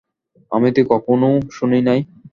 [0.51, 1.27] আমি তো কখনো
[1.51, 1.99] শুনি নাই।